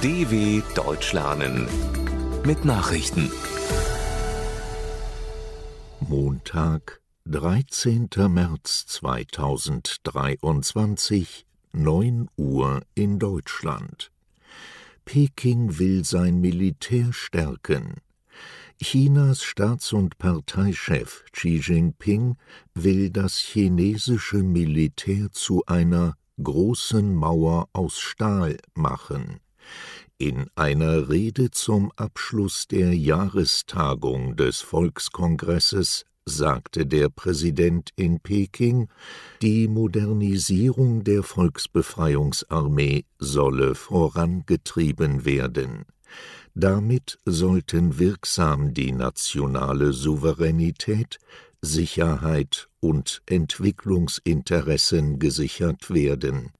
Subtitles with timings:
[0.00, 1.66] DW Deutsch lernen
[2.46, 3.32] mit Nachrichten.
[5.98, 8.08] Montag, 13.
[8.28, 14.12] März 2023, 9 Uhr in Deutschland.
[15.04, 17.96] Peking will sein Militär stärken.
[18.80, 22.36] Chinas Staats- und Parteichef Xi Jinping
[22.72, 29.40] will das chinesische Militär zu einer großen Mauer aus Stahl machen.
[30.18, 38.88] In einer Rede zum Abschluss der Jahrestagung des Volkskongresses sagte der Präsident in Peking,
[39.42, 45.84] die Modernisierung der Volksbefreiungsarmee solle vorangetrieben werden.
[46.54, 51.18] Damit sollten wirksam die nationale Souveränität,
[51.62, 56.50] Sicherheit und Entwicklungsinteressen gesichert werden.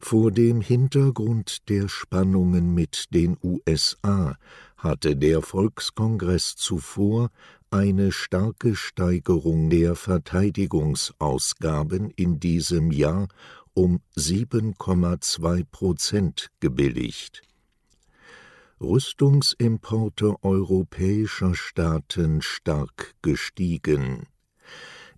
[0.00, 4.38] Vor dem Hintergrund der Spannungen mit den USA
[4.76, 7.30] hatte der Volkskongress zuvor
[7.70, 13.28] eine starke Steigerung der Verteidigungsausgaben in diesem Jahr
[13.74, 17.42] um 7,2 Prozent gebilligt.
[18.80, 24.26] Rüstungsimporte europäischer Staaten stark gestiegen.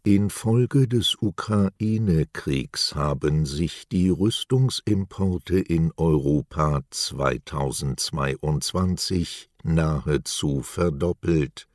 [0.02, 11.68] Infolge des Ukraine-Kriegs haben sich die Rüstungsimporte in Europa 2022 nahezu verdoppelt.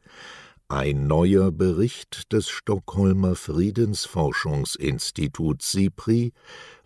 [0.67, 6.33] Ein neuer Bericht des Stockholmer Friedensforschungsinstituts SIPRI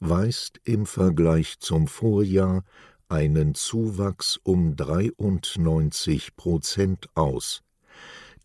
[0.01, 2.65] weist im Vergleich zum Vorjahr
[3.07, 7.61] einen Zuwachs um 93 Prozent aus.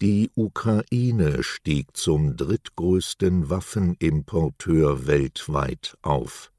[0.01, 6.51] Die Ukraine stieg zum drittgrößten Waffenimporteur weltweit auf.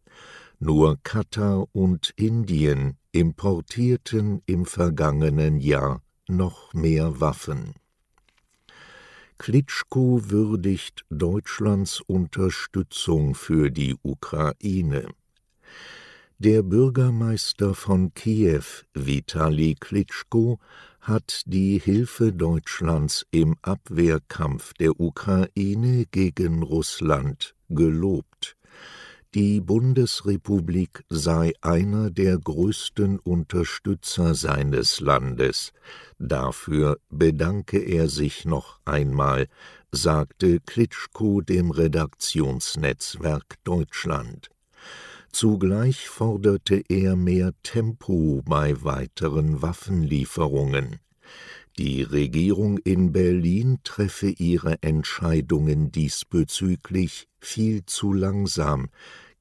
[0.59, 7.73] Nur Katar und Indien importierten im vergangenen Jahr noch mehr Waffen.
[9.37, 15.07] Klitschko würdigt Deutschlands Unterstützung für die Ukraine.
[16.37, 18.63] Der Bürgermeister von Kiew,
[18.93, 20.59] Vitali Klitschko,
[21.05, 28.57] hat die Hilfe Deutschlands im Abwehrkampf der Ukraine gegen Russland gelobt.
[29.35, 35.73] Die Bundesrepublik sei einer der größten Unterstützer seines Landes.
[36.17, 39.47] Dafür bedanke er sich noch einmal,
[39.91, 44.49] sagte Klitschko dem Redaktionsnetzwerk Deutschland.
[45.35, 51.01] Zugleich forderte er mehr Tempo bei weiteren Waffenlieferungen.
[51.77, 58.87] Die Regierung in Berlin treffe ihre Entscheidungen diesbezüglich viel zu langsam,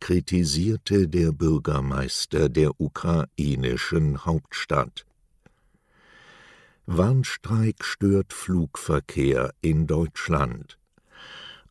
[0.00, 5.06] kritisierte der Bürgermeister der ukrainischen Hauptstadt.
[6.87, 10.76] Warnstreik stört Flugverkehr in Deutschland.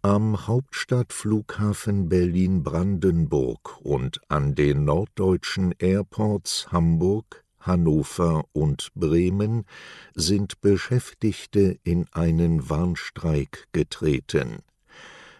[0.06, 9.64] Am Hauptstadtflughafen Berlin-Brandenburg und an den norddeutschen Airports Hamburg, Hannover und Bremen
[10.14, 14.58] sind Beschäftigte in einen Warnstreik getreten.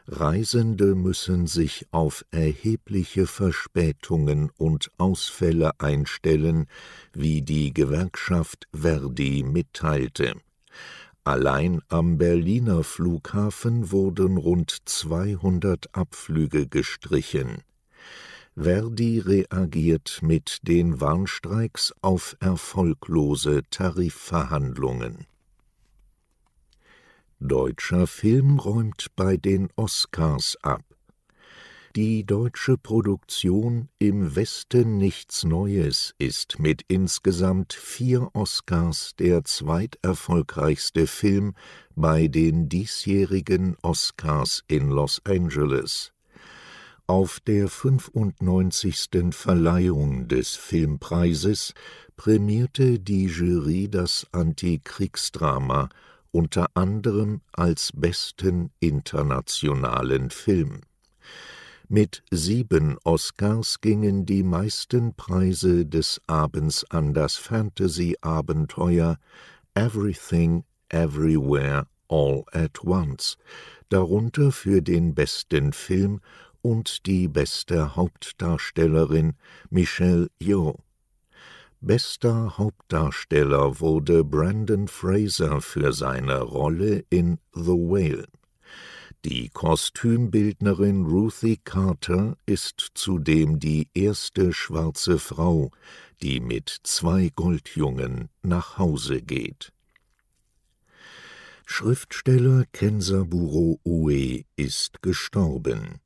[0.08, 6.68] Reisende müssen sich auf erhebliche Verspätungen und Ausfälle einstellen,
[7.12, 10.36] wie die Gewerkschaft Verdi mitteilte.
[11.26, 17.64] Allein am Berliner Flughafen wurden rund 200 Abflüge gestrichen.
[18.56, 25.26] Verdi reagiert mit den Warnstreiks auf erfolglose Tarifverhandlungen.
[27.40, 30.84] Deutscher Film räumt bei den Oscars ab.
[31.96, 41.54] Die deutsche Produktion Im Westen nichts Neues ist mit insgesamt vier Oscars der zweiterfolgreichste Film
[41.96, 46.14] bei den diesjährigen Oscars in Los Angeles.
[47.06, 49.30] Auf der 95.
[49.30, 51.76] Verleihung des Filmpreises
[52.18, 55.90] prämierte die Jury das Antikriegsdrama
[56.32, 60.82] unter anderem als besten internationalen Film.
[61.90, 69.18] Mit sieben Oscars gingen die meisten Preise des Abends an das Fantasy-Abenteuer
[69.76, 73.38] Everything Everywhere All at Once,
[73.90, 76.22] darunter für den besten Film
[76.62, 79.34] und die beste Hauptdarstellerin
[79.70, 80.80] Michelle Yeoh.
[81.82, 88.26] Bester Hauptdarsteller wurde Brandon Fraser für seine Rolle in The Whale.
[89.26, 95.72] Die Kostümbildnerin Ruthie Carter ist zudem die erste schwarze Frau,
[96.22, 99.72] die mit zwei Goldjungen nach Hause geht.
[101.66, 106.02] Schriftsteller Kensaburo Ue ist gestorben.